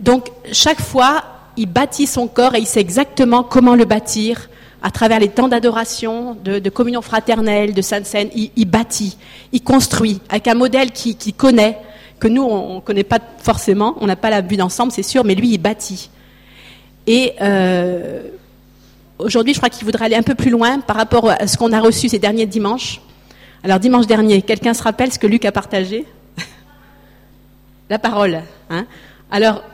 [0.00, 1.24] Donc, chaque fois,
[1.56, 4.48] il bâtit son corps et il sait exactement comment le bâtir
[4.82, 8.28] à travers les temps d'adoration, de, communion fraternelle, de Sainte Seine.
[8.34, 9.16] Il, bâtit,
[9.52, 11.78] il construit avec un modèle qu'il qui connaît,
[12.20, 15.24] que nous, on ne connaît pas forcément, on n'a pas la vue d'ensemble, c'est sûr,
[15.24, 16.10] mais lui, il bâtit.
[17.08, 18.22] Et euh,
[19.18, 21.72] aujourd'hui, je crois qu'il voudrait aller un peu plus loin par rapport à ce qu'on
[21.72, 23.00] a reçu ces derniers dimanches.
[23.64, 26.06] Alors, dimanche dernier, quelqu'un se rappelle ce que Luc a partagé?
[27.90, 28.42] La parole.
[28.70, 28.86] Hein
[29.30, 29.64] Alors,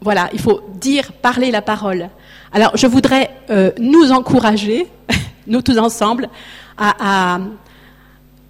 [0.00, 2.08] voilà, il faut dire, parler la parole.
[2.52, 4.86] Alors, je voudrais euh, nous encourager,
[5.46, 6.28] nous tous ensemble,
[6.76, 7.40] à,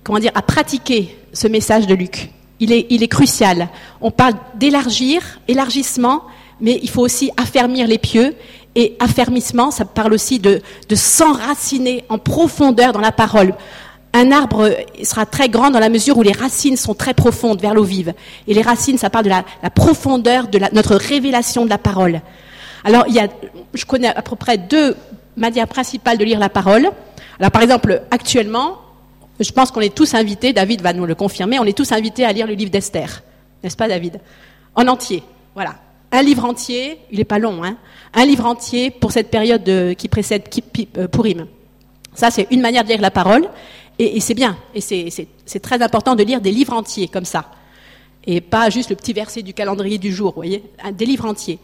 [0.05, 2.31] comment dire, à pratiquer ce message de Luc.
[2.61, 3.69] Il est, crucial.
[4.01, 6.25] On parle d'élargir, élargissement,
[6.61, 8.35] mais il faut aussi affermir les pieux.
[8.75, 10.61] Et affermissement, ça parle aussi de
[10.95, 13.55] s'enraciner en profondeur dans la parole
[14.15, 14.71] un arbre
[15.03, 18.15] sera très grand dans la mesure où les racines sont très profondes vers l'eau vive.
[18.47, 22.21] Et les racines, ça parle de la, profondeur de notre révélation de la parole.
[22.85, 23.29] Alors, il y a,
[23.75, 24.97] je connais à peu près deux
[25.37, 26.91] manières principales de lire la parole.
[27.39, 28.79] Alors, par exemple, actuellement,
[29.41, 32.25] je pense qu'on est tous invités, David va nous le confirmer, on est tous invités
[32.25, 33.23] à lire le livre d'Esther.
[33.63, 34.21] N'est-ce pas, David?
[34.75, 35.23] En entier.
[35.55, 35.75] Voilà.
[36.11, 37.77] Un livre entier, il n'est pas long, hein
[38.15, 40.45] Un livre entier pour cette période qui précède
[40.97, 41.47] euh, Purim.
[42.15, 43.49] Ça, c'est une manière de lire la parole.
[43.99, 47.51] Et, c'est bien, et c'est très important de lire des livres entiers comme ça.
[48.25, 51.59] Et pas juste le petit verset du calendrier du jour, vous voyez, des livres entiers.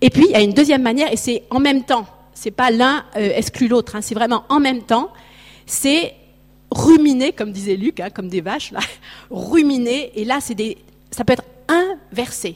[0.00, 2.06] Et puis, il y a une deuxième manière, et c'est en même temps.
[2.32, 5.10] C'est pas l'un euh, exclut l'autre, hein, c'est vraiment en même temps.
[5.66, 6.14] C'est
[6.70, 8.72] ruminer, comme disait Luc, hein, comme des vaches,
[9.30, 10.12] ruminer.
[10.14, 10.78] Et là, c'est des,
[11.10, 12.54] ça peut être un verset.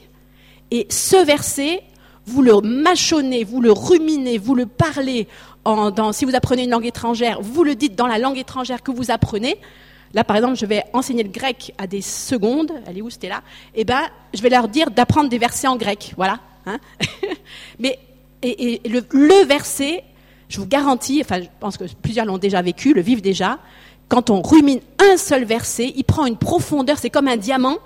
[0.71, 1.81] Et ce verset,
[2.25, 5.27] vous le mâchonnez, vous le ruminez, vous le parlez
[6.11, 9.11] si vous apprenez une langue étrangère, vous le dites dans la langue étrangère que vous
[9.11, 9.57] apprenez.
[10.13, 12.71] Là, par exemple, je vais enseigner le grec à des secondes.
[12.87, 13.41] Allez, où c'était là
[13.73, 14.01] Eh ben,
[14.33, 16.13] je vais leur dire d'apprendre des versets en grec.
[16.15, 16.39] Voilà.
[16.65, 16.79] Hein
[17.79, 17.99] Mais
[18.41, 20.03] et, le, le, verset,
[20.47, 23.59] je vous garantis, enfin, je pense que plusieurs l'ont déjà vécu, le vivent déjà.
[24.07, 26.97] Quand on rumine un seul verset, il prend une profondeur.
[26.99, 27.79] C'est comme un diamant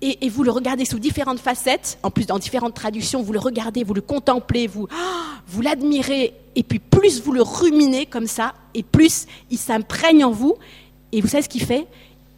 [0.00, 3.82] et, vous le regardez sous différentes facettes, en plus dans différentes traductions, vous le regardez,
[3.82, 4.86] vous le contemplez, vous,
[5.48, 10.30] vous l'admirez, et puis plus vous le ruminez comme ça, et plus il s'imprègne en
[10.30, 10.56] vous,
[11.10, 11.86] et vous savez ce qu'il fait?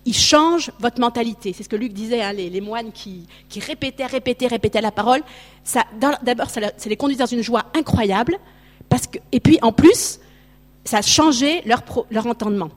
[0.07, 1.53] Il change votre mentalité.
[1.53, 3.27] C'est ce que Luc disait, hein, les, moines qui,
[3.61, 5.21] répétaient, répétaient, répétaient la parole.
[6.23, 8.39] D'abord, ça, les conduit dans une joie incroyable,
[8.89, 10.19] parce que, et puis en plus,
[10.85, 12.71] ça changé leur, leur entendement.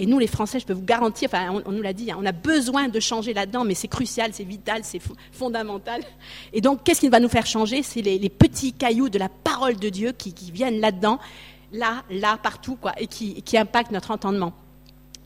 [0.00, 2.26] Et nous, les Français, je peux vous garantir, enfin, on, nous l'a dit, hein, on
[2.26, 5.00] a besoin de changer là-dedans, mais c'est crucial, c'est vital, c'est
[5.30, 6.02] fondamental.
[6.52, 7.84] Et donc, qu'est-ce qui va nous faire changer?
[7.84, 11.20] C'est les, petits cailloux de la parole de Dieu qui, viennent là-dedans,
[11.72, 14.52] là, là, partout, quoi, et qui, impactent notre entendement.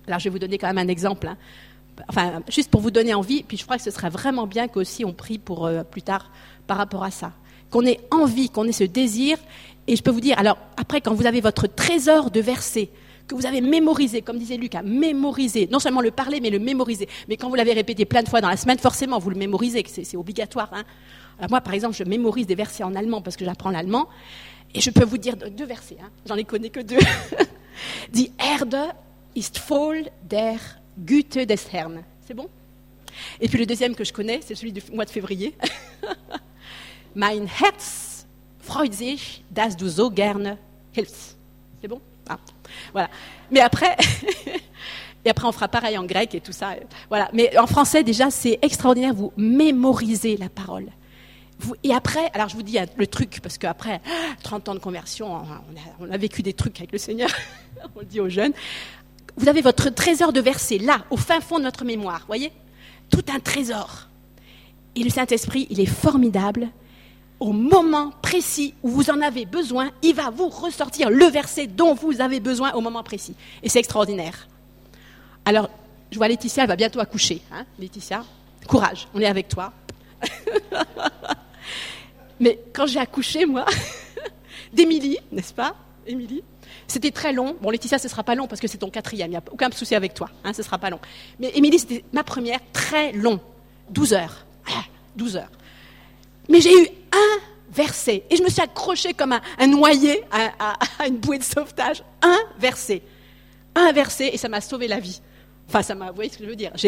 [0.06, 1.28] Alors, je vais vous donner quand même un exemple.
[1.28, 1.38] Hein.
[2.08, 5.04] Enfin, juste pour vous donner envie, puis je crois que ce serait vraiment bien qu'aussi
[5.04, 6.30] on prie pour euh, plus tard
[6.66, 7.32] par rapport à ça.
[7.70, 9.38] Qu'on ait envie, qu'on ait ce désir.
[9.86, 12.90] Et je peux vous dire, alors, après, quand vous avez votre trésor de versets,
[13.28, 17.08] que vous avez mémorisé, comme disait Lucas, mémoriser, non seulement le parler, mais le mémoriser.
[17.28, 19.84] Mais quand vous l'avez répété plein de fois dans la semaine, forcément, vous le mémorisez,
[19.86, 20.70] c'est obligatoire.
[20.72, 20.84] Hein.
[21.50, 24.08] moi, par exemple, je mémorise des versets en allemand parce que j'apprends l'allemand,
[24.74, 26.10] et je peux vous dire deux versets, hein.
[26.26, 26.98] j'en ai connu que deux.
[28.12, 28.92] Die Erde
[29.36, 30.58] ist voll der
[30.98, 32.02] Güte des Herrn.
[32.26, 32.48] C'est bon?
[33.40, 35.54] Et puis le deuxième que je connais, c'est celui du mois de février.
[37.14, 38.26] mein Herz
[38.60, 40.58] freut sich, dass du so gerne
[40.94, 41.36] hilfst.
[41.80, 42.00] C'est bon?
[42.28, 42.38] Ah.
[42.92, 43.08] Voilà.
[43.50, 43.96] Mais après,
[45.24, 46.74] et après on fera pareil en grec et tout ça.
[47.08, 47.28] Voilà.
[47.32, 49.14] Mais en français déjà c'est extraordinaire.
[49.14, 50.86] Vous mémorisez la parole.
[51.82, 54.00] et après, alors je vous dis le truc, parce qu'après
[54.42, 55.42] 30 ans de conversion,
[56.00, 57.30] on a, vécu des trucs avec le Seigneur,
[57.96, 58.52] on le dit aux jeunes.
[59.36, 62.52] Vous avez votre trésor de versets là, au fin fond de notre mémoire, voyez?
[63.10, 64.08] Tout un trésor.
[64.96, 66.68] Et le Saint-Esprit, il est formidable
[67.40, 71.94] au moment précis où vous en avez besoin, il va vous ressortir le verset dont
[71.94, 73.34] vous avez besoin au moment précis.
[73.62, 74.48] Et c'est extraordinaire.
[75.44, 75.70] Alors,
[76.10, 77.42] je vois Laetitia, elle va bientôt accoucher.
[77.52, 78.24] Hein, Laetitia,
[78.66, 79.72] courage, on est avec toi.
[82.40, 83.66] Mais quand j'ai accouché, moi,
[84.72, 85.74] d'Émilie, n'est-ce pas
[86.06, 86.42] Émilie
[86.86, 87.54] c'était très long.
[87.60, 89.28] Bon, Laetitia, ce ne sera pas long parce que c'est ton quatrième.
[89.28, 90.30] Il n'y a aucun souci avec toi.
[90.42, 90.98] Hein, ce ne sera pas long.
[91.38, 93.40] Mais Émilie, c'était ma première, très long.
[93.90, 94.46] 12 heures.
[95.16, 95.50] 12 heures.
[96.48, 97.38] Mais j'ai eu un
[97.70, 98.24] verset.
[98.30, 102.02] Et je me suis accrochée comme un, noyé à, une bouée de sauvetage.
[102.22, 103.02] Un verset.
[103.74, 105.20] Un verset, et ça m'a sauvé la vie.
[105.68, 106.08] Enfin, ça m'a.
[106.10, 106.72] Vous voyez ce que je veux dire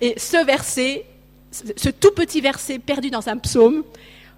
[0.00, 1.06] Et ce verset,
[1.50, 3.84] ce tout petit verset perdu dans un psaume,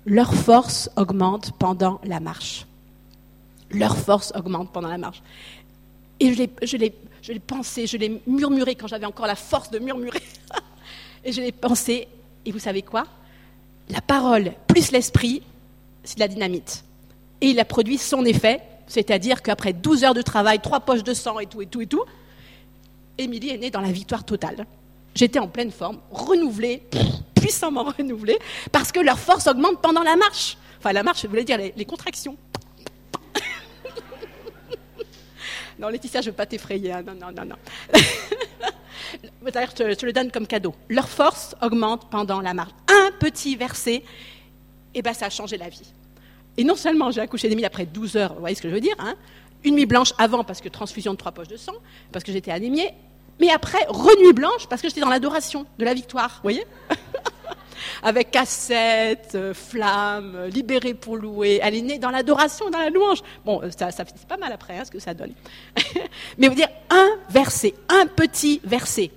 [0.07, 2.67] leur force augmente pendant la marche.
[3.71, 5.23] Leur force augmente pendant la marche.
[6.21, 10.23] Et je l'ai pensé, je l'ai murmuré quand j'avais encore la force de murmurer.
[11.25, 12.07] Et je l'ai pensé,
[12.45, 13.05] et vous savez quoi?
[13.91, 15.43] La parole plus l'esprit,
[16.03, 16.85] c'est de la dynamite.
[17.41, 21.15] Et il a produit son effet, c'est-à-dire qu'après 12 heures de travail, trois poches de
[21.15, 22.05] sang et tout, et tout, et tout,
[23.19, 24.67] Émilie est née dans la victoire totale.
[25.15, 26.83] J'étais en pleine forme, renouvelée,
[27.35, 28.39] puissamment renouvelée,
[28.73, 30.57] parce que leur force augmente pendant la marche.
[30.79, 32.37] Enfin, la marche, je voulais dire les, contractions.
[35.79, 36.93] non, Laetitia, je ne veux pas t'effrayer.
[36.93, 37.03] Hein.
[37.07, 37.57] Non, non, non, non.
[39.53, 40.75] D'ailleurs, je te le donne comme cadeau.
[40.89, 42.73] Leur force augmente pendant la marche.
[42.89, 44.03] Un petit verset, et
[44.95, 45.83] eh ben, ça a changé la vie.
[46.57, 48.81] Et non seulement j'ai accouché d'Émilie après 12 heures, vous voyez ce que je veux
[48.81, 49.15] dire, hein,
[49.65, 51.75] une nuit blanche avant parce que transfusion de trois poches de sang,
[52.13, 52.91] parce que j'étais anémiée,
[53.41, 56.65] mais après, renuit blanche parce que j'étais dans l'adoration de la victoire, vous voyez?
[58.03, 61.61] Avec cassette, euh, flamme, euh, libérée pour louer.
[61.63, 63.23] Elle est née dans l'adoration, dans la louange.
[63.45, 65.33] Bon, euh, ça, ça c'est pas mal après, hein, ce que ça donne.
[66.39, 69.11] mais vous dire un verset, un petit verset.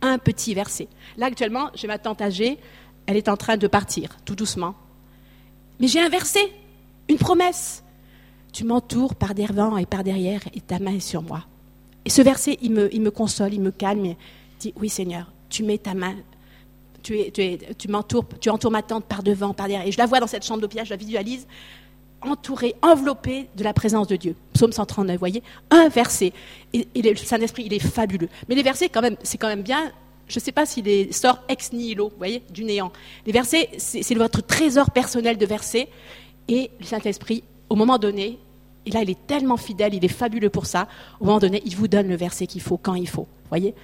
[0.00, 0.88] Un petit verset.
[1.16, 2.58] Là, actuellement, j'ai ma tante âgée,
[3.06, 4.74] elle est en train de partir, tout doucement.
[5.80, 6.52] Mais j'ai un verset,
[7.08, 7.82] une promesse.
[8.52, 11.44] Tu m'entoures par devant et par derrière, et ta main est sur moi.
[12.04, 14.04] Et ce verset, il me, console, il me calme.
[14.04, 14.16] Il
[14.58, 16.16] dit Oui, Seigneur, tu mets ta main,
[17.02, 17.16] tu,
[17.78, 19.86] tu entoures ma tante par devant, par derrière.
[19.86, 21.46] Et je la vois dans cette chambre d'hôpital, je la visualise,
[22.22, 24.34] entourée, enveloppée de la présence de Dieu.
[24.52, 26.32] Psaume 139, vous voyez Un verset.
[26.72, 28.28] Et, le Saint-Esprit, il est fabuleux.
[28.48, 29.92] Mais les versets, quand même, c'est quand même bien.
[30.26, 32.92] Je ne sais pas s'il sort ex nihilo, vous voyez, du néant.
[33.24, 35.88] Les versets, c'est votre trésor personnel de versets.
[36.48, 38.38] Et le Saint-Esprit, au moment donné,
[38.86, 40.88] et là, il est tellement fidèle, il est fabuleux pour ça.
[41.20, 43.26] Au moment donné, il vous donne le verset qu'il faut quand il faut.
[43.48, 43.74] Voyez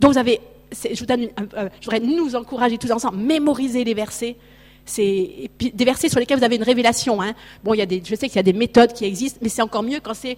[0.00, 0.40] Donc, vous avez,
[0.72, 4.36] euh, je voudrais nous encourager tous ensemble, mémoriser les versets.
[4.84, 7.22] C'est des versets sur lesquels vous avez une révélation.
[7.22, 7.34] Hein.
[7.62, 9.48] Bon, il y a des, je sais qu'il y a des méthodes qui existent, mais
[9.48, 10.36] c'est encore mieux quand c'est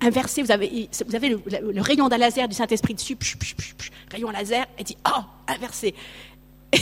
[0.00, 3.16] un verset, vous avez, vous avez le, rayon d'un laser du Saint-Esprit dessus,
[4.10, 5.94] rayon laser, et dit, oh, un verset.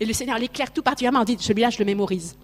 [0.00, 2.36] Et, le Seigneur l'éclaire tout particulièrement, on dit, celui-là, je le mémorise.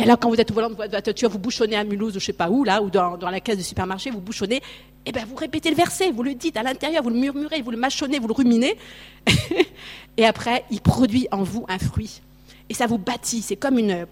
[0.00, 2.20] Et alors, quand vous êtes au volant de votre voiture, vous bouchonnez à Mulhouse ou
[2.20, 4.62] je sais pas où, là, ou dans, la caisse du supermarché, vous bouchonnez, et
[5.04, 7.70] eh bien vous répétez le verset, vous le dites à l'intérieur, vous le murmurez, vous
[7.70, 8.78] le mâchonnez, vous le ruminez.
[10.16, 12.22] et après, il produit en vous un fruit.
[12.70, 14.06] Et ça vous bâtit, c'est comme une.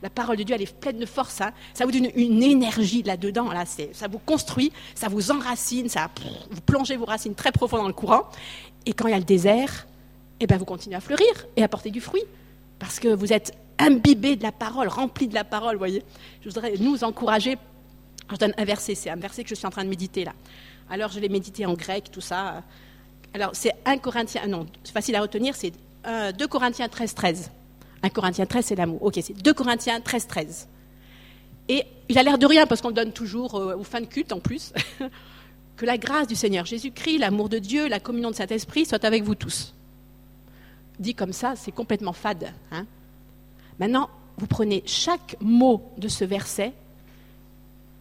[0.00, 1.40] la parole de Dieu, elle est pleine de force.
[1.40, 1.50] Hein.
[1.74, 3.50] Ça vous donne une énergie là-dedans.
[3.50, 6.08] Là, ça vous construit, ça vous enracine, ça,
[6.52, 8.28] vous plongez vos racines très profond dans le courant.
[8.84, 9.88] Et quand il y a le désert,
[10.38, 11.26] eh ben, vous continuez à fleurir
[11.56, 12.22] et à porter du fruit.
[12.78, 16.02] Parce que vous êtes imbibé de la parole, rempli de la parole, voyez.
[16.42, 17.58] Je voudrais nous encourager.
[18.30, 20.32] Je donne un verset, c'est un verset que je suis en train de méditer là.
[20.90, 22.62] Alors je l'ai médité en grec, tout ça.
[23.34, 25.72] Alors c'est 1 Corinthiens, non, c'est facile à retenir, c'est
[26.04, 27.50] 2 Corinthiens 13, 13.
[28.02, 29.02] 1 Corinthiens 13, c'est l'amour.
[29.02, 30.68] Ok, c'est 2 Corinthiens 13, 13.
[31.68, 34.32] Et il a l'air de rien parce qu'on donne toujours euh, aux fins de culte
[34.32, 34.72] en plus.
[35.76, 39.22] que la grâce du Seigneur Jésus-Christ, l'amour de Dieu, la communion de Saint-Esprit soit avec
[39.22, 39.74] vous tous.
[40.98, 42.52] Dit comme ça, c'est complètement fade.
[42.70, 42.86] Hein
[43.78, 44.08] Maintenant,
[44.38, 46.72] vous prenez chaque mot de ce verset,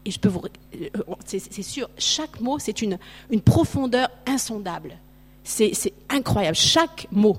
[0.06, 0.44] et je peux vous.
[0.75, 0.89] Euh,
[1.25, 2.98] c'est sûr, chaque mot, c'est une,
[3.44, 4.98] profondeur insondable.
[5.44, 7.38] C'est incroyable, chaque mot.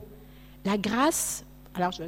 [0.65, 1.45] La grâce,
[1.75, 2.03] alors je,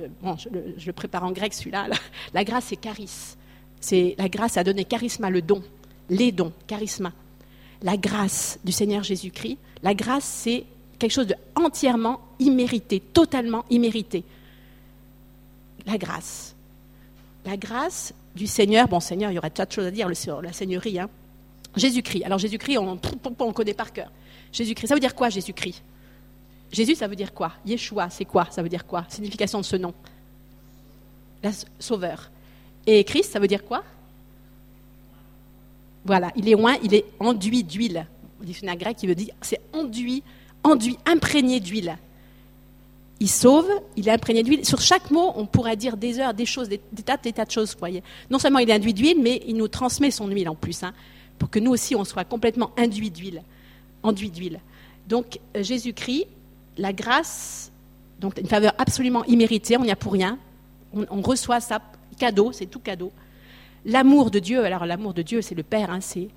[0.87, 1.89] le, prépare en grec celui-là,
[2.35, 3.37] la, grâce c'est charis.
[3.81, 5.63] C'est la grâce a donné charisma, le don,
[6.11, 7.13] les dons, charisma.
[7.83, 10.65] La grâce du Seigneur Jésus-Christ, la grâce c'est
[10.99, 14.25] quelque chose de entièrement immérité, totalement immérité
[15.89, 16.55] la grâce.
[17.45, 20.43] La grâce du Seigneur, bon Seigneur, il y aurait tas de choses à dire sur
[20.43, 20.99] la Seigneurie.
[20.99, 21.09] Hein.
[21.77, 22.25] Jésus-Christ.
[22.25, 22.99] Alors Jésus-Christ, on,
[23.41, 24.11] on, connaît par cœur.
[24.53, 25.83] Jésus-Christ, ça veut dire quoi Jésus-Christ?
[26.71, 27.53] Jésus, ça veut dire quoi?
[27.65, 28.47] Yeshua, c'est quoi?
[28.51, 29.07] Ça veut dire quoi?
[29.09, 29.95] Signification de ce nom
[31.43, 32.31] la, Sauveur.
[32.87, 33.83] Et Christ, ça veut dire quoi?
[36.05, 38.07] Voilà, il est loin, il est enduit d'huile.
[38.41, 40.23] Dictionnaire grec qui veut dire c'est enduit,
[40.63, 41.97] enduit, imprégné d'huile
[43.21, 44.65] il sauve, il est imprégné d'huile.
[44.65, 47.51] Sur chaque mot, on pourrait dire des heures, des choses, des, tas, des tas de
[47.51, 47.77] choses.
[47.79, 48.03] Voyez.
[48.31, 50.93] Non seulement il est induit d'huile, mais il nous transmet son huile en plus, hein,
[51.39, 53.43] pour que nous aussi on soit complètement induit d'huile,
[54.03, 54.61] enduit d'huile.
[55.09, 56.27] Donc euh, Jésus-Christ,
[56.77, 57.73] la grâce,
[58.21, 60.39] donc une faveur absolument imméritée, on n'y a pour rien.
[60.95, 61.83] On, reçoit ça
[62.19, 63.13] cadeau, c'est tout cadeau.
[63.85, 66.29] L'amour de Dieu, alors l'amour de Dieu, c'est le Père, hein, c'est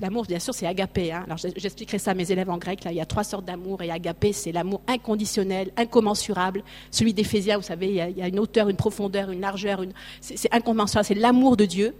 [0.00, 1.12] L'amour, bien sûr, c'est agapé.
[1.12, 1.22] Hein.
[1.26, 2.84] Alors, j'expliquerai ça à mes élèves en grec.
[2.84, 3.82] Là, il y a trois sortes d'amour.
[3.82, 6.62] Et agapé, c'est l'amour inconditionnel, incommensurable.
[6.90, 9.82] Celui d'Éphésiens, vous savez, il y, a, une hauteur, une profondeur, une largeur.
[10.20, 11.06] C'est incommensurable.
[11.06, 11.94] C'est l'amour de Dieu.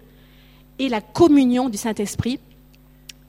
[0.79, 2.39] Et la communion du Saint-Esprit.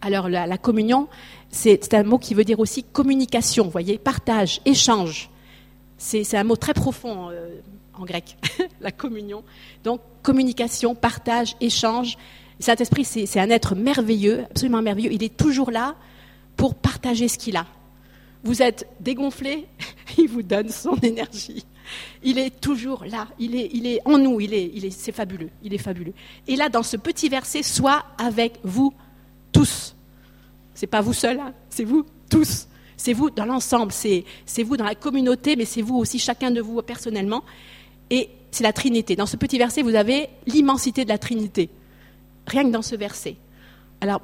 [0.00, 1.08] Alors, la, communion,
[1.50, 5.30] c'est un mot qui veut dire aussi communication, voyez, partage, échange.
[5.96, 7.60] C'est un mot très profond euh,
[7.98, 8.36] en grec,
[8.82, 9.42] la communion.
[9.82, 12.18] Donc, communication, partage, échange.
[12.60, 15.12] Saint-Esprit, c'est un être merveilleux, absolument merveilleux.
[15.12, 15.96] Il est toujours là
[16.56, 17.66] pour partager ce qu'il a.
[18.44, 19.66] vous êtes dégonflé,
[20.18, 21.64] il vous donne son énergie.
[22.22, 25.12] Il est toujours là, il est, il est en nous, il est, il est, c'est
[25.12, 26.14] fabuleux, il est fabuleux.
[26.46, 28.94] Et là, dans ce petit verset, soit avec vous
[29.52, 29.94] tous.
[30.74, 32.66] C'est pas vous seul, hein, c'est vous tous.
[32.96, 34.24] C'est vous dans l'ensemble, c'est
[34.62, 37.44] vous dans la communauté, mais c'est vous aussi, chacun de vous personnellement.
[38.10, 39.16] Et c'est la Trinité.
[39.16, 41.70] Dans ce petit verset, vous avez l'immensité de la Trinité.
[42.46, 43.36] Rien que dans ce verset.
[44.00, 44.20] Alors,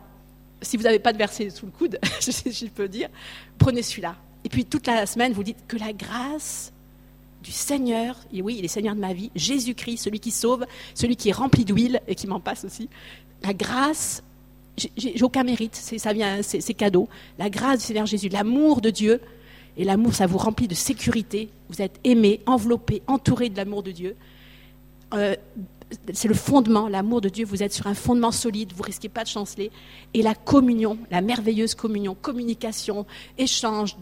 [0.63, 3.09] si vous n'avez pas de verset sous le coude, je peux dire,
[3.59, 4.17] prenez celui-là.
[4.45, 6.73] Et puis toute la semaine, vous dites que la grâce
[7.43, 11.17] du Seigneur, et oui, il est Seigneur de ma vie, Jésus-Christ, celui qui sauve, celui
[11.17, 12.89] qui est rempli d'huile et qui m'en passe aussi.
[13.43, 14.23] La grâce,
[14.97, 17.09] j'ai aucun mérite, ça vient, c'est cadeau.
[17.39, 19.21] La grâce du Seigneur Jésus, l'amour de Dieu,
[19.77, 21.49] et l'amour, ça vous remplit de sécurité.
[21.69, 24.17] Vous êtes aimé, enveloppé, entouré de l'amour de Dieu.
[25.15, 25.35] Euh,
[26.13, 27.45] c'est le fondement, l'amour de Dieu.
[27.45, 29.71] Vous êtes sur un fondement solide, vous risquez pas de chanceler.
[30.15, 33.07] Et la communion, la merveilleuse communion, communication,
[33.39, 33.97] échange,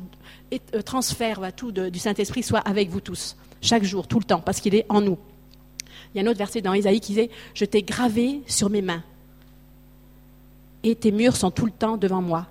[0.52, 4.60] euh, transfert, tout du Saint-Esprit soit avec vous tous, chaque jour, tout le temps, parce
[4.60, 5.18] qu'il est en nous.
[6.14, 8.82] Il y a un autre verset dans Isaïe qui dit Je t'ai gravé sur mes
[8.82, 9.02] mains,
[10.82, 12.46] et tes murs sont tout le temps devant moi.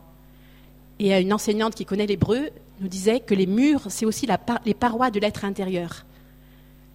[1.00, 4.28] Et une enseignante qui connaît l'hébreu nous disait que les murs, c'est aussi
[4.66, 6.06] les parois de l'être intérieur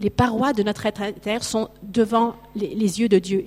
[0.02, 3.44] les parois de notre être intérieur sont devant les, yeux de Dieu.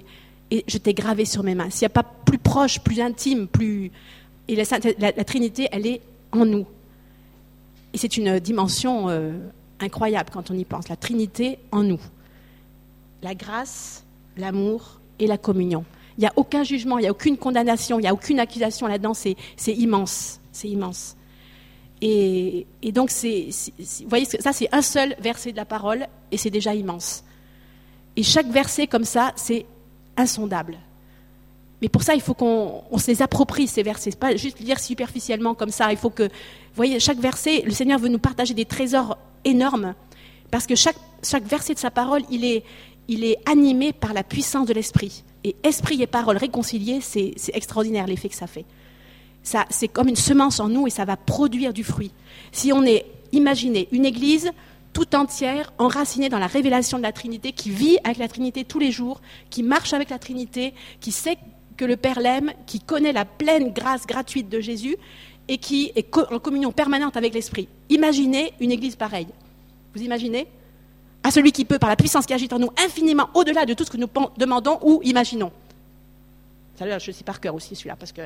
[0.52, 1.70] Et je t'ai gravé sur mes mains.
[1.70, 3.92] S'il n'y a pas plus proche, plus intime, plus.
[4.48, 6.66] Et la, Trinité, elle est en nous.
[7.94, 9.38] Et c'est une dimension euh,
[9.82, 10.88] incroyable quand on y pense.
[10.88, 12.00] La Trinité en nous.
[13.22, 14.06] La grâce,
[14.38, 15.84] l'amour et la communion.
[16.18, 18.88] Il n'y a aucun jugement, il n'y a aucune condamnation, il n'y a aucune accusation
[18.88, 19.14] là-dedans.
[19.14, 19.36] C'est
[19.68, 20.40] immense.
[20.54, 21.18] C'est immense.
[22.08, 26.76] Et, donc, vous voyez, ça c'est un seul verset de la parole et c'est déjà
[26.76, 27.24] immense.
[28.16, 29.66] Et chaque verset comme ça, c'est
[30.16, 30.78] insondable.
[31.82, 34.12] Mais pour ça, il faut qu'on se les approprie, ces versets.
[34.12, 35.92] pas juste lire superficiellement comme ça.
[35.92, 39.96] Il faut que, vous voyez, chaque verset, le Seigneur veut nous partager des trésors énormes.
[40.52, 42.64] Parce que chaque, chaque verset de sa parole, il est,
[43.08, 45.24] il est animé par la puissance de l'Esprit.
[45.44, 48.66] Et esprit et parole réconciliés, c'est extraordinaire l'effet que ça fait
[49.70, 52.12] c'est comme une semence en nous et ça va produire du fruit.
[52.52, 54.52] Si on est, imaginez, une église
[54.94, 58.80] tout entière, enracinée dans la révélation de la Trinité, qui vit avec la Trinité tous
[58.80, 61.38] les jours, qui marche avec la Trinité, qui sait
[61.78, 64.96] que le Père l'aime, qui connaît la pleine grâce gratuite de Jésus
[65.48, 67.68] et qui est en communion permanente avec l'Esprit.
[67.90, 69.28] Imaginez une église pareille.
[69.94, 70.48] Vous imaginez?
[71.24, 73.84] À celui qui peut, par la puissance qui agite en nous, infiniment au-delà de tout
[73.84, 75.52] ce que nous demandons ou imaginons
[76.80, 78.22] je sais par cœur aussi celui-là, parce que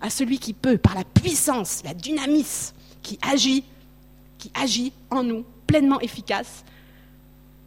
[0.00, 3.64] à celui qui peut, par la puissance, la dynamisme, qui agit,
[4.38, 6.64] qui agit en nous, pleinement efficace,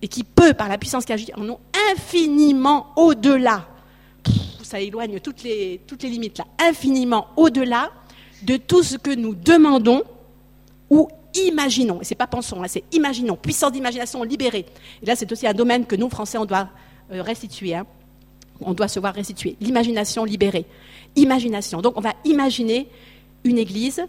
[0.01, 1.58] et qui peut, par la puissance qui agit en nous,
[1.92, 3.68] infiniment au-delà,
[4.63, 7.92] ça éloigne toutes les, limites là, infiniment au-delà
[8.44, 10.04] de tout ce que nous demandons
[10.89, 12.01] ou imaginons.
[12.01, 14.66] Et c'est pas pensons, c'est imaginons, puissance d'imagination libérée.
[15.01, 16.70] Et là, c'est aussi un domaine que nous, Français, on doit
[17.12, 17.75] euh, restituer.
[17.75, 17.88] Hein
[18.62, 19.56] on doit se voir restituer.
[19.62, 20.66] L'imagination libérée.
[21.16, 21.82] Imagination.
[21.82, 22.88] Donc on va imaginer
[23.44, 24.04] une église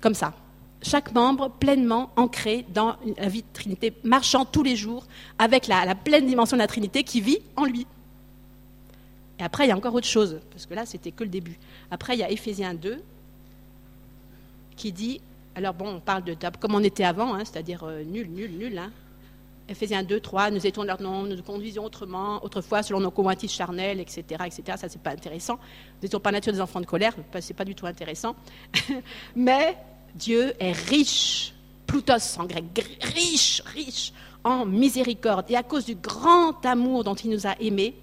[0.00, 0.34] comme ça.
[0.82, 5.06] Chaque membre pleinement ancré dans la vie de Trinité, marchant tous les jours
[5.38, 7.86] avec la, pleine dimension de la Trinité qui vit en lui.
[9.40, 11.58] Et après, il y a encore autre chose, parce que là, c'était que le début.
[11.90, 13.02] Après, il y a Éphésiens 2
[14.76, 15.20] qui dit,
[15.56, 18.78] alors bon, on parle de comme on était avant, hein, c'est-à-dire euh, nul, nul, nul,
[18.78, 18.92] hein,
[19.68, 24.00] Ephésiens 2, 3, nous étions leur nom, nous conduisions autrement, autrefois selon nos convoitises charnelles,
[24.00, 24.62] etc., etc.
[24.78, 25.54] Ça, c'est pas intéressant.
[25.54, 28.34] Nous n'étions pas nature des enfants de colère, c'est pas du tout intéressant.
[29.36, 29.76] Mais
[30.14, 31.52] Dieu est riche,
[31.86, 32.64] plutos en grec,
[33.14, 35.50] riche, riche en miséricorde.
[35.50, 37.94] Et à cause du grand amour dont il nous a aimés,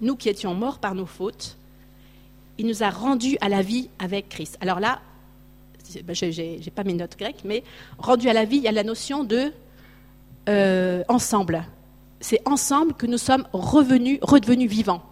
[0.00, 1.56] nous qui étions morts par nos fautes,
[2.58, 4.58] il nous a rendus à la vie avec Christ.
[4.60, 5.00] Alors là,
[6.04, 7.64] ben, je n'ai pas mes notes grecques, mais
[7.98, 9.52] rendu à la vie, il y a la notion de
[10.48, 11.64] euh, ensemble.
[12.20, 15.02] C'est ensemble que nous sommes revenus, redevenus vivants.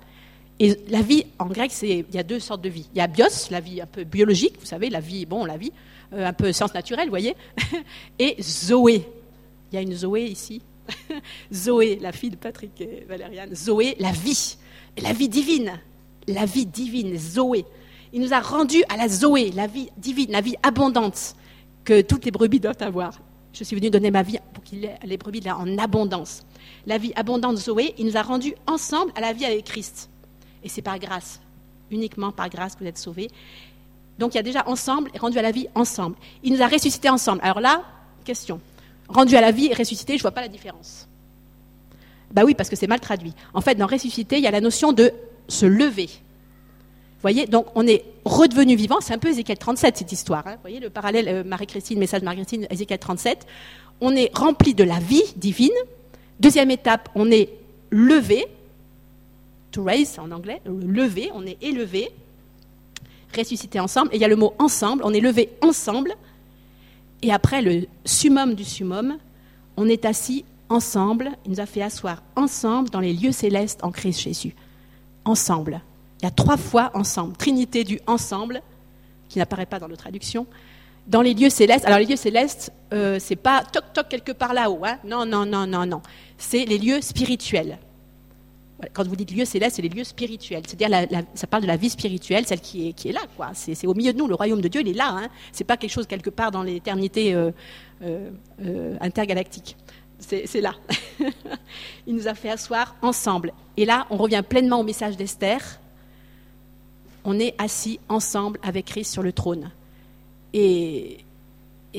[0.59, 2.87] Et la vie, en grec, il y a deux sortes de vie.
[2.95, 5.57] Il y a bios, la vie un peu biologique, vous savez, la vie, bon, la
[5.57, 5.73] vie,
[6.13, 7.35] euh, un peu science naturelle, vous voyez,
[8.19, 9.07] et Zoé.
[9.73, 10.61] Il y a une Zoé ici.
[11.53, 13.55] Zoé, la fille de Patrick et Valériane.
[13.55, 14.59] Zoé, la vie,
[15.03, 15.81] la vie divine,
[16.29, 17.65] la vie divine, Zoé.
[18.13, 21.37] Il nous a rendus à la Zoé, la vie divine, la vie abondante
[21.85, 23.21] que toutes les brebis doivent avoir.
[23.53, 26.45] Je suis venu donner ma vie pour qu'il ait les brebis là en abondance.
[26.87, 30.09] La vie abondante de Zoé, il nous a rendus ensemble à la vie avec Christ.
[30.63, 31.41] Et c'est par grâce,
[31.91, 33.29] uniquement par grâce que vous êtes sauvés.
[34.19, 36.17] Donc il y a déjà ensemble rendu à la vie ensemble.
[36.43, 37.41] Il nous a ressuscités ensemble.
[37.43, 37.83] Alors là,
[38.25, 38.61] question.
[39.09, 41.09] Rendu à la vie et ressuscité, je ne vois pas la différence.
[42.31, 43.35] Bah oui, parce que c'est mal traduit.
[43.55, 45.13] En fait, dans ressuscité, il y a la notion de
[45.49, 46.09] se lever.
[47.23, 50.47] Voyez, donc on est redevenu vivant, c'est un peu Ézéchiel 37 cette histoire.
[50.47, 50.55] Hein.
[50.55, 53.47] Vous voyez le parallèle euh, Marie-Christine, message Marie-Christine, Ézéchiel 37.
[54.01, 55.71] On est rempli de la vie divine.
[56.39, 57.51] Deuxième étape, on est
[57.91, 58.47] levé,
[59.73, 62.11] to raise en anglais, levé, on est élevé,
[63.37, 64.11] ressuscité ensemble.
[64.13, 66.15] Et il y a le mot ensemble, on est levé ensemble.
[67.23, 69.19] Et après le summum du summum,
[69.77, 73.91] on est assis ensemble, il nous a fait asseoir ensemble dans les lieux célestes en
[73.91, 74.55] Christ Jésus.
[75.25, 75.83] Ensemble.
[76.21, 77.37] Il y a trois fois ensemble.
[77.37, 78.63] Trinité du ensemble,
[79.29, 80.47] qui n'apparaît pas dans nos traductions.
[81.07, 81.85] Dans les lieux célestes.
[81.87, 84.85] Alors les lieux célestes, euh, c'est pas toc toc quelque part là-haut.
[84.85, 84.99] Hein.
[85.05, 86.03] Non, non, non, non, non.
[86.37, 87.79] C'est les lieux spirituels.
[88.93, 90.63] Quand vous dites lieux célestes, c'est les lieux spirituels.
[90.67, 93.21] C'est-à-dire, ça parle de la vie spirituelle, celle qui est, qui est là.
[93.37, 93.51] Quoi.
[93.53, 94.27] C'est, au milieu de nous.
[94.27, 95.11] Le royaume de Dieu, il est là.
[95.11, 95.29] Hein.
[95.53, 97.51] C'est pas quelque chose quelque part dans l'éternité euh,
[98.03, 98.31] euh,
[98.65, 99.77] euh intergalactique
[100.21, 100.75] c'est là.
[102.07, 103.53] il nous a fait asseoir ensemble.
[103.77, 105.81] Et là, on revient pleinement au message d'Esther.
[107.25, 109.71] On est assis ensemble avec Christ sur le trône.
[110.53, 111.19] Et,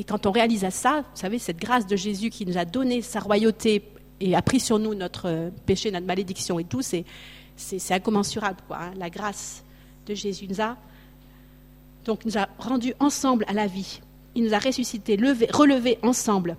[0.07, 3.19] quand on réalise ça, vous savez, cette grâce de Jésus qui nous a donné sa
[3.19, 3.83] royauté
[4.19, 7.05] et a pris sur nous notre péché, notre malédiction et tout, c'est
[7.91, 8.57] incommensurable.
[8.67, 8.93] Quoi, hein.
[8.97, 9.63] La grâce
[10.07, 10.77] de Jésus a,
[12.05, 14.01] donc, nous a rendus ensemble à la vie.
[14.33, 15.17] Il nous a ressuscités,
[15.51, 16.55] relevés ensemble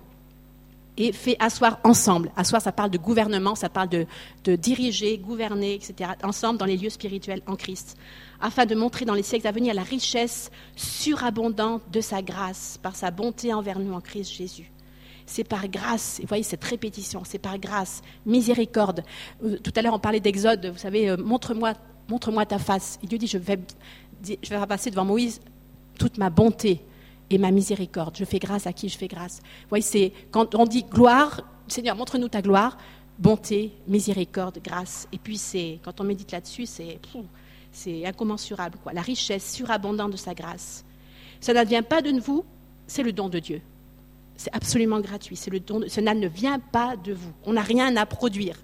[0.97, 2.31] et fait asseoir ensemble.
[2.35, 6.89] Asseoir, ça parle de gouvernement, ça parle de, diriger, gouverner, etc., ensemble dans les lieux
[6.89, 7.97] spirituels en Christ,
[8.39, 12.95] afin de montrer dans les siècles à venir la richesse surabondante de sa grâce, par
[12.95, 14.71] sa bonté envers nous en Christ Jésus.
[15.25, 19.03] C'est par grâce, vous voyez cette répétition, c'est par grâce, miséricorde.
[19.43, 21.73] Euh, tout à l'heure, on parlait d'Exode, vous savez, euh, montre-moi
[22.09, 22.99] montre ta face.
[23.01, 23.59] Et Dieu dit, je vais,
[24.21, 25.41] je vais passer devant Moïse
[25.97, 26.81] toute ma bonté,
[27.29, 28.15] et ma miséricorde.
[28.17, 29.39] Je fais grâce à qui je fais grâce.
[29.43, 32.77] Vous voyez, c'est quand on dit gloire, Seigneur, montre-nous ta gloire,
[33.17, 35.07] bonté, miséricorde, grâce.
[35.11, 36.99] Et puis c'est quand on médite là-dessus, c'est
[37.71, 38.93] c'est incommensurable quoi.
[38.93, 40.85] La richesse surabondante de sa grâce.
[41.41, 42.45] Ça ne vient pas de vous,
[42.87, 43.61] c'est le don de Dieu.
[44.35, 45.35] C'est absolument gratuit.
[45.35, 45.79] C'est le don.
[45.79, 47.31] De, cela ne vient pas de vous.
[47.45, 48.57] On n'a rien à produire.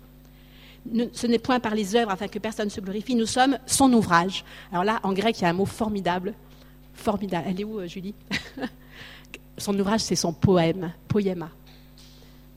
[1.14, 3.16] ce n'est point par les œuvres afin que personne ne se glorifie.
[3.16, 4.44] Nous sommes son ouvrage.
[4.72, 6.34] Alors là, en grec, il y a un mot formidable
[7.00, 7.46] formidable.
[7.48, 8.14] Elle est où, euh, Julie
[9.58, 11.50] Son ouvrage, c'est son poème, Poema.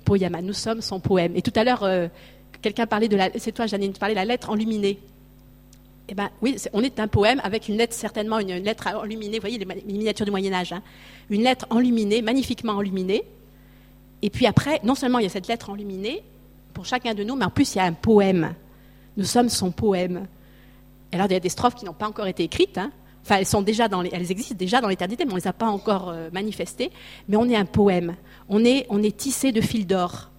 [0.05, 1.37] Poema, nous sommes son poème.
[1.37, 2.09] Et tout à l'heure, euh,
[2.61, 3.31] quelqu'un parlait de la.
[3.38, 5.00] C'est toi, Janine, tu parlais la lettre enluminée.
[6.09, 9.38] Eh bien, oui, on est un poème avec une lettre, certainement une, lettre enluminée.
[9.38, 10.72] Vous voyez les, miniatures du Moyen-Âge.
[10.72, 10.83] Hein.
[11.31, 13.24] une lettre enluminée, magnifiquement enluminée.
[14.20, 16.22] Et puis après, non seulement il y a cette lettre enluminée
[16.74, 18.55] pour chacun de nous, mais en plus il y a un poème.
[19.16, 20.26] Nous sommes son poème.
[21.12, 22.90] alors il y a des strophes qui n'ont pas encore été écrites, hein,
[23.24, 26.90] Enfin, elles, existent déjà dans l'éternité, mais on ne les a pas encore euh, manifestées.
[27.28, 28.16] Mais on est un poème.
[28.48, 30.30] On est, tissé de fils d'or.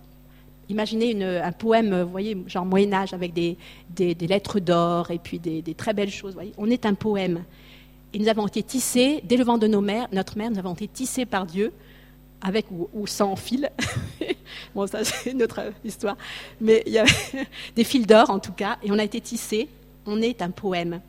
[0.69, 3.57] Imaginez un poème, vous voyez, genre Moyen-Âge, avec des,
[3.97, 6.35] lettres d'or et puis des, très belles choses.
[6.57, 7.43] On est un poème.
[8.13, 10.73] Et nous avons été tissés, dès le vent de nos mères, notre mère, nous avons
[10.73, 11.73] été tissés par Dieu,
[12.41, 13.71] avec ou, sans fil.
[14.75, 16.17] bon, ça, c'est une autre histoire.
[16.61, 17.05] Mais il y a
[17.75, 19.67] des fils d'or, en tout cas, et on a été tissés.
[20.05, 20.99] On est un poème.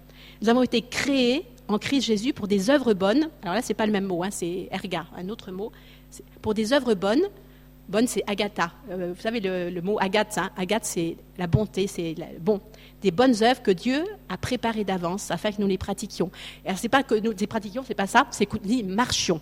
[0.40, 3.28] Nous avons été créés en Christ Jésus pour des œuvres bonnes.
[3.42, 5.72] Alors là, ce n'est pas le même mot, hein, c'est erga, un autre mot.
[6.42, 7.22] Pour des œuvres bonnes.
[7.86, 8.72] Bonne, c'est agatha.
[8.90, 12.60] Euh, vous savez, le, mot agathe, hein, agathe, c'est la bonté, c'est bon.
[13.02, 16.30] Des bonnes œuvres que Dieu a préparées d'avance afin que nous les pratiquions.
[16.64, 19.38] Alors, c'est pas que nous les pratiquions, c'est pas ça, c'est que nous marchions.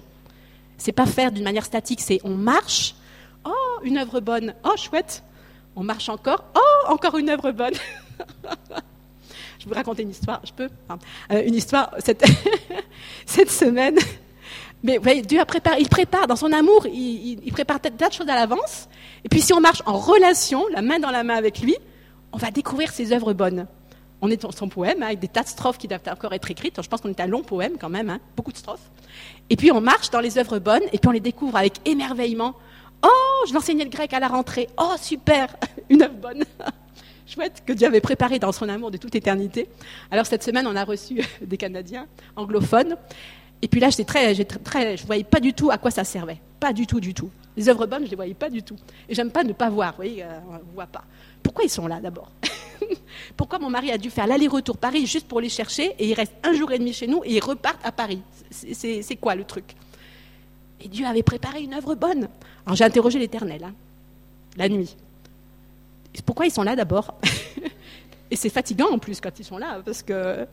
[0.76, 2.96] C'est pas faire d'une manière statique, c'est on marche.
[3.44, 4.54] Oh, une œuvre bonne.
[4.64, 5.22] Oh, chouette.
[5.76, 6.44] On marche encore.
[6.56, 7.74] Oh, encore une œuvre bonne.
[9.62, 10.68] Je vous raconter une histoire, je peux
[11.30, 12.24] euh, Une histoire cette,
[13.26, 13.96] cette semaine.
[14.82, 18.12] Mais vous voyez, Dieu a préparé, il prépare dans son amour, il, prépare tas de
[18.12, 18.88] choses à l'avance.
[19.24, 21.76] Et puis si on marche en relation, la main dans la main avec lui,
[22.32, 23.68] on va découvrir ses œuvres bonnes.
[24.20, 26.50] On est dans son poème, hein, avec des tas de strophes qui doivent encore être
[26.50, 26.82] écrites.
[26.82, 28.90] Je pense qu'on est un long poème quand même, hein, beaucoup de strophes.
[29.48, 32.56] Et puis on marche dans les œuvres bonnes, et puis on les découvre avec émerveillement.
[33.04, 34.68] Oh, je l'enseignais le grec à la rentrée.
[34.76, 35.54] Oh, super,
[35.88, 36.44] une œuvre bonne
[37.32, 39.68] chouette que Dieu avait préparé dans son amour de toute éternité.
[40.10, 42.96] Alors cette semaine, on a reçu des Canadiens anglophones.
[43.62, 46.04] Et puis là, j'étais très, très, je ne voyais pas du tout à quoi ça
[46.04, 46.40] servait.
[46.58, 47.30] Pas du tout, du tout.
[47.56, 48.76] Les œuvres bonnes, je ne les voyais pas du tout.
[49.08, 49.92] Et j'aime pas ne pas voir.
[49.92, 51.04] Vous voyez, euh, on ne voit pas.
[51.42, 52.30] Pourquoi ils sont là d'abord
[53.36, 56.32] Pourquoi mon mari a dû faire l'aller-retour Paris juste pour les chercher et il reste
[56.42, 59.74] un jour et demi chez nous et ils repartent à Paris C'est quoi le truc?
[60.80, 62.28] Et Dieu avait préparé une œuvre bonne.
[62.66, 63.74] Alors j'ai interrogé l'Éternel, hein,
[64.56, 64.96] la nuit.
[66.24, 67.18] Pourquoi ils sont là d'abord
[68.30, 70.46] Et c'est fatigant en plus quand ils sont là, parce que.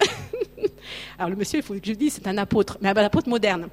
[1.17, 3.69] Alors le monsieur, il faut que je dise, c'est un apôtre, mais un apôtre moderne.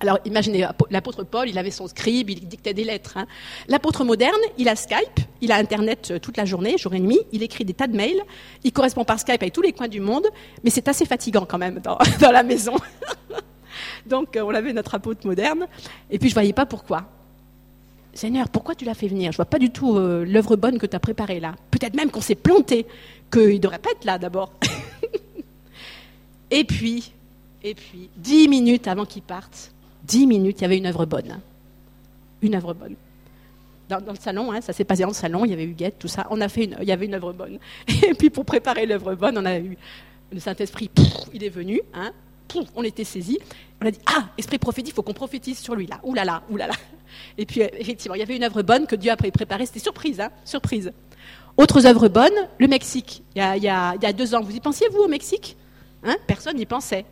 [0.00, 3.18] Alors imaginez, l'apôtre Paul, il avait son scribe, il dictait des lettres.
[3.18, 3.26] Hein.
[3.68, 7.20] L'apôtre moderne, il a Skype, il a Internet euh, toute la journée, jour et nuit,
[7.32, 8.22] il écrit des tas de mails,
[8.64, 10.26] il correspond par Skype avec tous les coins du monde,
[10.64, 11.98] mais c'est assez fatigant quand même dans,
[12.32, 12.76] la maison.
[14.06, 15.66] Donc euh, on avait notre apôtre moderne,
[16.10, 17.06] et puis je ne voyais pas pourquoi.
[18.12, 19.32] Seigneur, pourquoi tu l'as fait venir?
[19.32, 21.54] Je vois pas du tout euh, l'œuvre bonne que tu as préparée là.
[21.70, 22.86] Peut-être même qu'on s'est planté,
[23.32, 24.52] qu'il devrait pas être là d'abord.
[26.50, 27.12] et puis,
[27.62, 31.40] et puis, dix minutes avant qu'il parte, dix minutes, il y avait une œuvre bonne.
[32.42, 32.96] Une œuvre bonne.
[33.88, 36.08] Dans, le salon, hein, ça s'est passé dans le salon, il y avait Huguette, tout
[36.08, 36.26] ça.
[36.30, 37.58] On a fait une, il y avait une œuvre bonne.
[37.88, 39.76] Et puis pour préparer l'œuvre bonne, on a eu
[40.32, 40.90] le Saint-Esprit,
[41.34, 42.12] il est venu, hein,
[42.74, 43.38] on était saisis.
[43.82, 46.00] On a dit Ah, esprit prophétique, il faut qu'on prophétise sur lui là.
[46.02, 46.74] Ouh là là, là là.
[47.38, 49.66] Et puis, euh, effectivement, il y avait une œuvre bonne que Dieu a préparée.
[49.66, 50.92] C'était surprise, hein, surprise.
[51.56, 53.22] Autres œuvres bonnes, le Mexique.
[53.34, 55.56] Il y, a, deux ans, vous y pensiez, vous, au Mexique?
[56.04, 56.16] Hein?
[56.26, 57.04] Personne n'y pensait.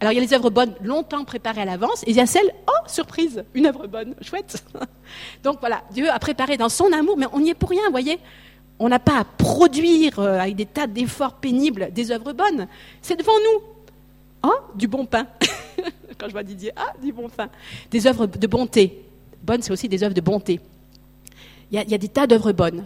[0.00, 2.26] Alors, il y a les œuvres bonnes longtemps préparées à l'avance, et il y a
[2.26, 4.62] celles, oh, surprise, une œuvre bonne, chouette.
[5.42, 7.90] Donc voilà, Dieu a préparé dans son amour, mais on n'y est pour rien, vous
[7.90, 8.18] voyez.
[8.78, 12.68] On n'a pas à produire euh, avec des tas d'efforts pénibles des œuvres bonnes.
[13.02, 13.77] C'est devant nous.
[14.42, 15.26] Oh, du bon pain.
[16.18, 17.48] Quand je vois Didier, ah, du bon pain.
[17.90, 19.04] Des œuvres de bonté.
[19.42, 20.60] Bonnes, c'est aussi des œuvres de bonté.
[21.70, 22.84] Il y, a, des tas d'œuvres bonnes.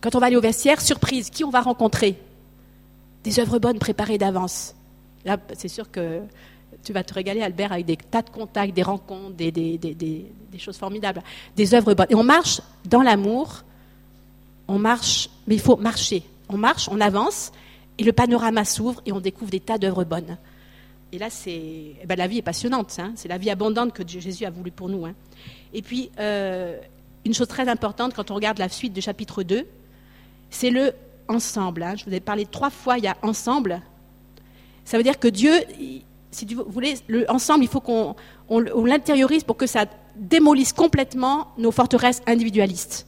[0.00, 2.18] Quand on va aller au vestiaire, surprise, qui on va rencontrer?
[3.22, 4.74] Des œuvres bonnes préparées d'avance.
[5.24, 6.20] Là, c'est sûr que
[6.82, 10.76] tu vas te régaler, Albert, avec des tas de contacts, des rencontres, des, des choses
[10.76, 11.22] formidables.
[11.56, 12.08] Des œuvres bonnes.
[12.10, 13.62] Et on marche dans l'amour.
[14.66, 16.24] On marche, mais il faut marcher.
[16.48, 17.52] On marche, on avance,
[17.98, 20.36] et le panorama s'ouvre et on découvre des tas d'œuvres bonnes.
[21.14, 21.52] Et là, c'est,
[22.02, 22.96] eh ben, la vie est passionnante.
[22.98, 23.12] Hein.
[23.14, 25.06] c'est la vie abondante que Jésus a voulu pour nous.
[25.06, 25.14] Hein.
[25.72, 26.76] Et puis, euh,
[27.24, 29.64] une chose très importante quand on regarde la suite du chapitre 2,
[30.50, 30.92] c'est le
[31.28, 31.84] ensemble.
[31.84, 31.94] Hein.
[31.96, 33.80] Je vous ai parlé trois fois, il y a ensemble.
[34.84, 35.52] Ça veut dire que Dieu,
[36.32, 38.16] si vous voulez, le ensemble, il faut qu'on
[38.84, 43.06] l'intériorise pour que ça démolisse complètement nos forteresses individualistes.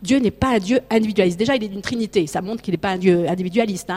[0.00, 1.38] Dieu n'est pas un Dieu individualiste.
[1.38, 2.26] Déjà, il est d'une trinité.
[2.26, 3.90] Ça montre qu'il n'est pas un Dieu individualiste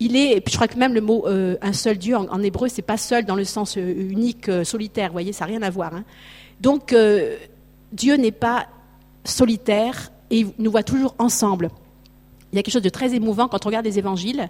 [0.00, 2.68] il est, je crois que même le mot euh, un seul Dieu en, hébreu, hébreu,
[2.68, 5.08] c'est pas seul dans le sens euh, unique, euh, solitaire.
[5.08, 5.94] Vous voyez, ça n'a rien à voir.
[5.94, 6.04] Hein.
[6.60, 6.94] Donc,
[7.92, 8.66] Dieu n'est pas
[9.24, 11.70] solitaire et il nous voit toujours ensemble.
[12.52, 14.48] Il y a quelque chose de très émouvant quand on regarde les évangiles.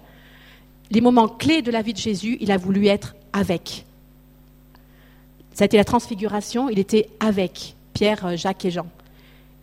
[0.89, 3.85] Les moments clés de la vie de Jésus, il a voulu être avec.
[5.53, 8.87] Ça a été la transfiguration, il était avec Pierre, Jacques et Jean.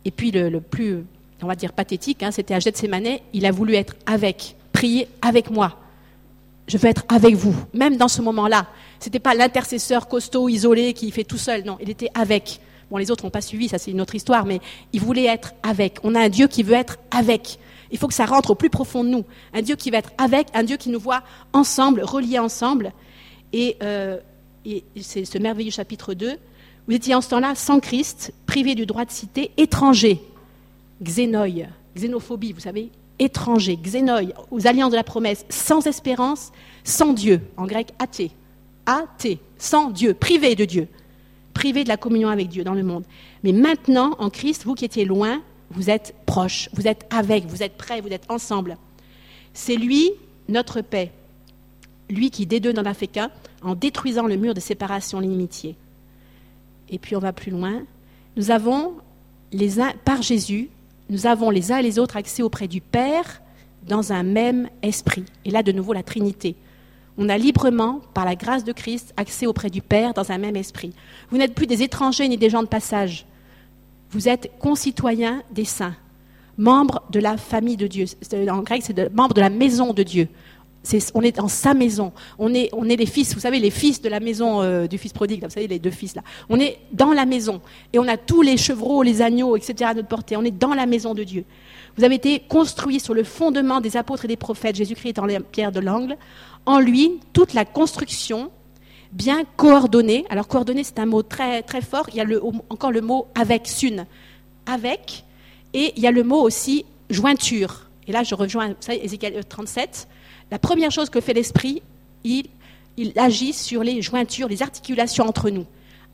[0.05, 1.03] Et puis le, plus,
[1.41, 5.49] on va dire, pathétique, hein, c'était à Gethsemane, il a voulu être avec priez avec
[5.49, 5.75] moi.
[6.67, 8.67] Je veux être avec vous, même dans ce moment-là.
[8.99, 11.63] Ce n'était pas l'intercesseur costaud, isolé, qui fait tout seul.
[11.63, 12.59] Non, il était avec.
[12.91, 14.59] Bon, les autres n'ont pas suivi, ça c'est une autre histoire, mais
[14.93, 15.97] il voulait être avec.
[16.03, 17.57] On a un Dieu qui veut être avec.
[17.89, 19.25] Il faut que ça rentre au plus profond de nous.
[19.51, 22.93] Un Dieu qui veut être avec, un Dieu qui nous voit ensemble, reliés ensemble.
[23.53, 24.19] Et, euh,
[24.63, 26.37] et c'est ce merveilleux chapitre 2.
[26.87, 30.21] Vous étiez en ce temps-là sans Christ, privé du droit de citer, étranger,
[31.01, 36.51] xénoï, xénophobie, vous savez, étranger, xénoi, aux alliances de la promesse, sans espérance,
[36.83, 38.31] sans Dieu, en grec athée,
[38.85, 40.87] athée, sans Dieu, privé de Dieu,
[41.53, 43.03] privé de la communion avec Dieu dans le monde.
[43.43, 47.63] Mais maintenant, en Christ, vous qui étiez loin, vous êtes proches, vous êtes avec, vous
[47.63, 48.77] êtes prêts, vous êtes ensemble.
[49.53, 50.11] C'est lui,
[50.47, 51.11] notre paix,
[52.09, 55.75] lui qui des deux n'en a fait qu'un, en détruisant le mur de séparation, l'inimitié.
[56.89, 57.81] Et puis on va plus loin.
[58.35, 58.93] Nous avons
[59.51, 60.69] les uns, par Jésus,
[61.09, 63.41] nous avons les uns et les autres accès auprès du Père
[63.87, 65.25] dans un même esprit.
[65.45, 66.55] Et là, de nouveau, la Trinité.
[67.17, 70.55] On a librement, par la grâce de Christ, accès auprès du Père dans un même
[70.55, 70.93] esprit.
[71.31, 73.25] Vous n'êtes plus des étrangers ni des gens de passage.
[74.11, 75.95] Vous êtes concitoyens des saints,
[76.57, 78.05] membres de la famille de Dieu.
[78.49, 80.27] En grec, c'est membres de la maison de Dieu
[81.13, 82.11] on est dans sa maison.
[82.39, 85.43] On est, les fils, vous savez, les fils de la maison euh, du fils prodigue,
[85.43, 86.21] vous savez, les deux fils là.
[86.49, 87.61] On est dans la maison.
[87.93, 89.91] Et on a tous les chevreaux, les agneaux, etc.
[89.91, 90.37] à notre portée.
[90.37, 91.45] On est dans la maison de Dieu.
[91.97, 94.75] Vous avez été construits sur le fondement des apôtres et des prophètes.
[94.75, 96.15] Jésus-Christ est en pierre de l'angle.
[96.65, 98.51] En lui, toute la construction,
[99.11, 100.25] bien coordonnée.
[100.29, 102.07] Alors, coordonnée, c'est un mot très, très fort.
[102.09, 102.25] Il y a
[102.69, 104.05] encore le mot avec, sun.
[104.65, 105.23] Avec.
[105.73, 107.89] Et il y a le mot aussi jointure.
[108.07, 110.07] Et là, je rejoins, vous savez, Ézéchiel 37.
[110.51, 111.81] La première chose que fait l'esprit,
[112.23, 112.47] il,
[113.15, 115.65] agit sur les jointures, les articulations entre nous.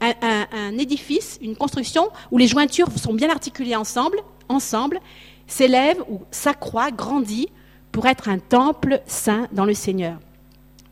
[0.01, 4.17] Un, édifice, une construction où les jointures sont bien articulées ensemble,
[4.49, 4.99] ensemble,
[5.47, 7.47] s'élève ou s'accroît, grandit
[7.91, 10.19] pour être un temple saint dans le Seigneur.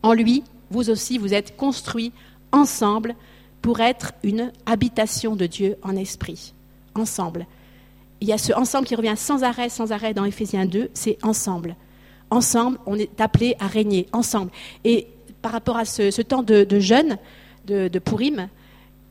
[0.02, 2.12] En lui, vous aussi, vous êtes construits
[2.52, 3.14] ensemble
[3.60, 6.54] pour être une habitation de Dieu en esprit.
[6.94, 7.46] Ensemble.
[8.20, 11.18] Il y a ce ensemble qui revient sans arrêt, sans arrêt dans Éphésiens 2, c'est
[11.22, 11.76] ensemble
[12.32, 14.50] ensemble, on est appelé à régner ensemble.
[14.84, 15.06] Et
[15.42, 17.18] par rapport à ce, temps de, jeûne,
[17.66, 18.48] de, de Purim,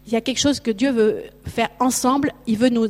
[0.07, 2.34] il y a quelque chose que Dieu veut faire ensemble.
[2.47, 2.88] Il veut nous,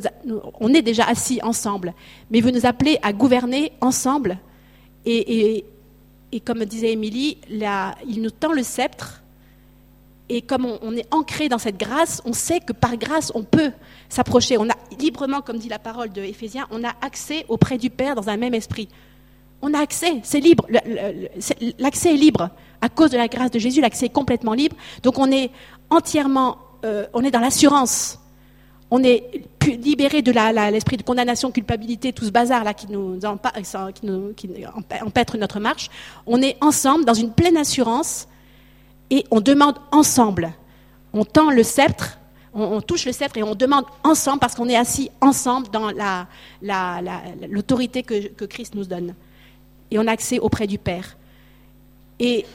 [0.60, 1.94] on est déjà assis ensemble,
[2.30, 4.38] mais il veut nous appeler à gouverner ensemble.
[5.04, 5.64] Et,
[6.44, 9.22] comme disait Émilie, il nous tend le sceptre.
[10.28, 13.72] Et comme on, est ancré dans cette grâce, on sait que par grâce, on peut
[14.08, 14.56] s'approcher.
[14.56, 18.14] On a librement, comme dit la parole de Éphésiens, on a accès auprès du Père
[18.14, 18.88] dans un même esprit.
[19.62, 20.66] On a accès, c'est libre.
[21.78, 22.50] L'accès est libre.
[22.80, 24.76] À cause de la grâce de Jésus, l'accès est complètement libre.
[25.02, 25.50] Donc on est
[25.88, 28.18] entièrement euh, on est dans l'assurance.
[28.90, 30.32] On est libéré de
[30.70, 35.88] l'esprit de condamnation, culpabilité, tout ce bazar là qui nous, empêtre notre marche.
[36.26, 38.28] On est ensemble dans une pleine assurance
[39.10, 40.52] et on demande ensemble.
[41.14, 42.18] On tend le sceptre,
[42.52, 45.90] on, touche le sceptre et on demande ensemble parce qu'on est assis ensemble dans
[47.48, 49.14] l'autorité que Christ nous donne.
[49.92, 51.18] Et on a accès auprès du Père.
[52.18, 52.46] Et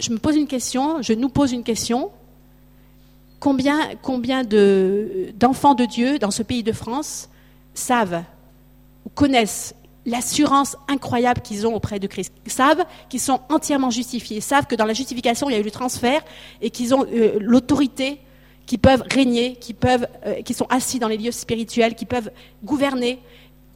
[0.00, 2.10] je me pose une question, je nous pose une question.
[3.38, 7.28] Combien, combien d'enfants de, Dieu dans ce pays de France
[7.74, 8.24] savent
[9.04, 9.74] ou connaissent
[10.06, 14.86] l'assurance incroyable qu'ils ont auprès de Christ, savent qu'ils sont entièrement justifiés, savent que dans
[14.86, 16.22] la justification, il y a eu le transfert
[16.62, 18.20] et qu'ils ont euh, l'autorité,
[18.64, 22.30] qui peuvent régner, qui, peuvent, euh, qui sont assis dans les lieux spirituels, qui peuvent
[22.64, 23.18] gouverner.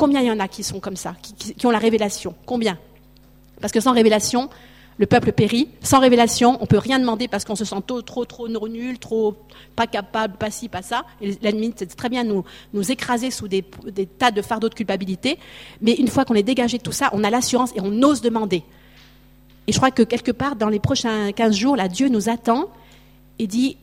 [0.02, 1.14] Combien il y en a qui sont comme ça,
[1.56, 2.34] qui ont la révélation?
[2.44, 2.76] Combien?
[3.60, 4.50] Parce que sans révélation,
[4.98, 5.68] le peuple périt.
[5.80, 9.36] Sans révélation, on peut rien demander parce qu'on se sent trop, trop, trop nul, trop
[9.76, 11.04] pas capable, pas ci, pas ça.
[11.20, 12.42] Et l'ennemi, c'est très bien nous,
[12.74, 13.62] nous écraser sous des,
[14.18, 15.38] tas de fardeaux de culpabilité.
[15.80, 18.22] Mais une fois qu'on est dégagé de tout ça, on a l'assurance et on ose
[18.22, 18.64] demander.
[19.68, 22.70] Et je crois que quelque part, dans les prochains 15 jours, là, Dieu nous attend
[23.38, 23.76] et dit,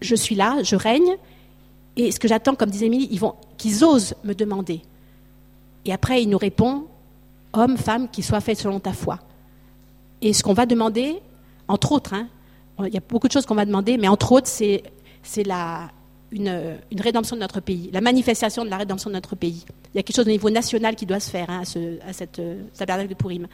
[0.00, 1.18] je suis là, je règne.
[1.96, 3.16] Et ce que j'attends, comme disait Émilie,
[3.58, 4.82] qu'ils osent me demander.
[5.84, 6.86] Et après, il nous répond,
[7.52, 9.18] homme, femme, qui soit fait selon ta foi.
[10.20, 11.20] Et ce qu'on va demander,
[11.68, 12.28] entre autres, hein,
[12.78, 14.82] il y a beaucoup de choses qu'on va demander, mais entre autres, c'est,
[16.30, 19.64] une, rédemption de notre pays, la manifestation de la rédemption de notre pays.
[19.92, 21.62] Il y a quelque chose au niveau national qui doit se faire hein,
[22.06, 23.46] à, cette euh, tabernacle de Purim.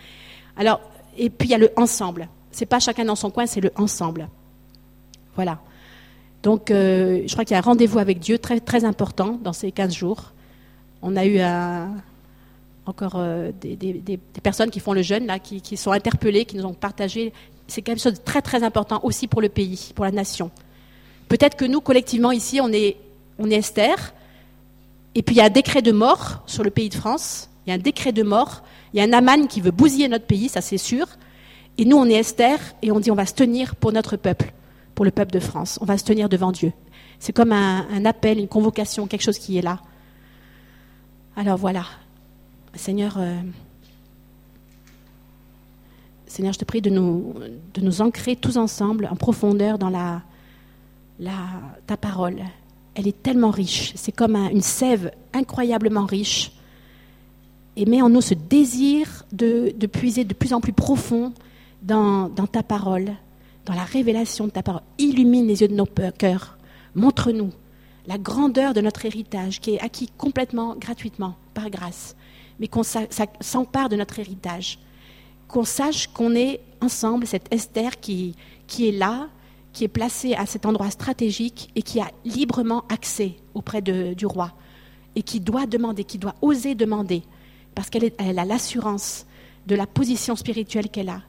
[0.56, 0.80] Alors,
[1.16, 2.28] et puis il y a le ensemble.
[2.52, 4.28] C'est pas chacun dans son coin, c'est le ensemble.
[5.34, 5.60] Voilà.
[6.42, 9.52] Donc, euh, je crois qu'il y a un rendez-vous avec Dieu très, très important dans
[9.52, 10.32] ces 15 jours.
[11.02, 11.94] On a eu un,
[12.88, 16.74] encore euh, des, personnes qui font le jeûne, là, qui, sont interpellées, qui nous ont
[16.74, 17.32] partagé.
[17.66, 20.50] C'est quelque chose de très très important aussi pour le pays, pour la nation.
[21.28, 22.96] Peut-être que nous, collectivement, ici, on est,
[23.38, 24.14] on est Esther,
[25.14, 27.70] et puis il y a un décret de mort sur le pays de France, il
[27.70, 28.62] y a un décret de mort,
[28.94, 31.06] il y a un Aman qui veut bousiller notre pays, ça c'est sûr,
[31.76, 34.52] et nous, on est Esther, et on dit on va se tenir pour notre peuple,
[34.94, 36.72] pour le peuple de France, on va se tenir devant Dieu.
[37.20, 39.80] C'est comme un appel, une convocation, quelque chose qui est là.
[41.36, 41.84] Alors voilà,
[42.78, 43.40] Seigneur, euh,
[46.26, 49.90] Seigneur, je te prie de nous, ancrer tous ensemble en profondeur dans
[51.86, 52.36] ta parole.
[52.94, 56.52] Elle est tellement riche, c'est comme une sève incroyablement riche.
[57.76, 61.32] Et mets en nous ce désir de, puiser de plus en plus profond
[61.82, 63.12] dans ta parole,
[63.66, 64.82] dans la révélation de ta parole.
[64.98, 66.56] Illumine les yeux de nos cœurs.
[66.94, 67.50] Montre-nous
[68.06, 72.16] la grandeur de notre héritage qui est acquis complètement gratuitement, par grâce
[72.60, 74.78] mais qu'on s'empare de notre héritage.
[75.46, 78.34] Qu'on sache qu'on est ensemble, cette Esther qui,
[78.78, 79.28] est là,
[79.72, 84.52] qui est placée à cet endroit stratégique et qui a librement accès auprès du roi
[85.16, 87.22] et qui doit demander, qui doit oser demander,
[87.74, 89.26] parce qu'elle elle a l'assurance
[89.66, 91.22] de la position spirituelle qu'elle a.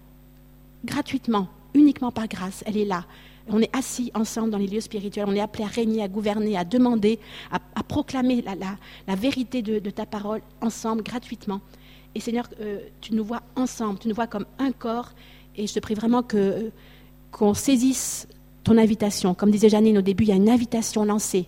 [0.86, 3.06] Gratuitement, uniquement par grâce, elle est là.
[3.52, 6.58] On est assis ensemble dans les lieux spirituels, on est appelé à régner, à gouverner,
[6.58, 7.20] à demander,
[7.52, 11.62] à, proclamer la, vérité de, ta parole ensemble, gratuitement.
[12.16, 15.12] Et Seigneur, euh, tu nous vois ensemble, tu nous vois comme un corps,
[15.56, 16.24] et je te prie vraiment
[17.32, 18.28] qu'on saisisse
[18.64, 19.34] ton invitation.
[19.34, 21.48] Comme disait Janine au début, il y a une invitation lancée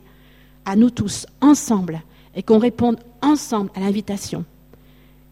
[0.65, 2.01] à nous tous, ensemble,
[2.35, 4.45] et qu'on réponde ensemble à l'invitation.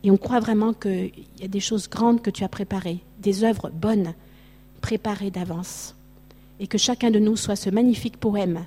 [0.04, 3.44] Et on croit vraiment qu'il y a des choses grandes que tu as préparées, des
[3.44, 4.14] œuvres bonnes
[4.82, 5.96] préparées d'avance
[6.60, 8.66] et que chacun de nous soit ce magnifique poème,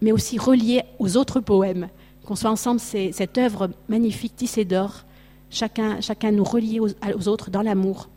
[0.00, 1.88] mais aussi relié aux autres poèmes,
[2.24, 5.04] qu'on soit ensemble cette œuvre magnifique tissée d'or,
[5.50, 8.08] chacun, chacun nous relier aux, autres dans l'amour,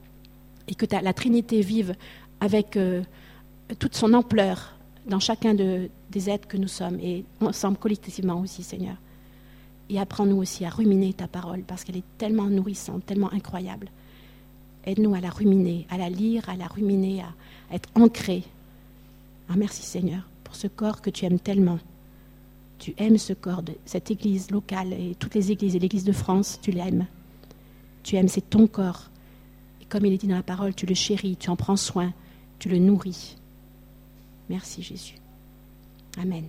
[0.68, 1.96] et que la Trinité vive
[2.40, 3.02] avec euh,
[3.80, 4.76] toute son ampleur
[5.08, 8.96] dans chacun des êtres que nous sommes, et ensemble collectivement aussi, Seigneur.
[9.90, 13.88] Et apprends-nous aussi à ruminer ta parole, parce qu'elle est tellement nourrissante, tellement incroyable.
[14.86, 18.44] Aide-nous à la ruminer, à la lire, à la ruminer, à, être ancré.
[19.50, 21.80] Ah, merci Seigneur pour ce corps que tu aimes tellement.
[22.80, 26.12] Tu aimes ce corps de cette église locale et toutes les églises et l'église de
[26.12, 27.06] France, tu l'aimes.
[28.04, 29.10] Tu aimes, c'est ton corps.
[29.82, 32.12] Et comme il est dit dans la parole, tu le chéris, tu en prends soin,
[32.60, 33.38] tu le nourris.
[34.50, 35.16] Merci Jésus.
[36.18, 36.44] Amen.